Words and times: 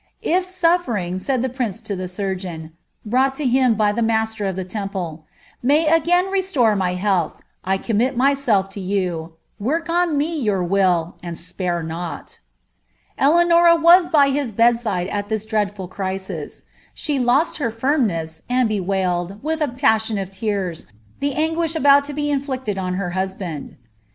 ^ 0.01 0.03
If 0.23 0.47
sufifering,'' 0.47 1.19
said 1.19 1.43
the 1.43 1.47
prince 1.47 1.79
to 1.81 1.95
the 1.95 2.07
surgeon, 2.07 2.71
to 3.07 3.45
him 3.45 3.75
by 3.75 3.91
the 3.91 4.01
roaster 4.01 4.47
of 4.47 4.55
the 4.55 4.65
Temple, 4.65 5.27
^ 5.27 5.27
may 5.61 5.85
again 5.87 6.31
restore 6.31 6.75
my 6.75 6.95
commit 7.83 8.17
myself 8.17 8.67
to 8.69 8.79
you; 8.79 9.33
work 9.59 9.91
on 9.91 10.17
me 10.17 10.35
your 10.39 10.63
will, 10.63 11.17
and 11.21 11.37
spare 11.37 11.83
not" 11.83 12.39
n 13.15 13.29
was 13.83 14.09
by 14.09 14.29
his 14.29 14.51
bedside 14.51 15.05
at 15.09 15.29
this 15.29 15.45
dreadful 15.45 15.87
crisis: 15.87 16.63
she 16.95 17.19
lost 17.19 17.57
her 17.57 17.69
firm 17.69 18.11
bewailed, 18.67 19.43
with 19.43 19.61
a 19.61 19.67
passion 19.67 20.17
of 20.17 20.31
tears, 20.31 20.87
the 21.19 21.35
anguish 21.35 21.75
about 21.75 22.03
to 22.05 22.13
be 22.13 22.31
m 22.31 22.41
her 22.41 23.11
husband. 23.11 23.77